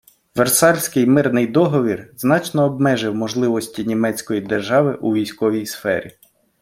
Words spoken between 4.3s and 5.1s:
держави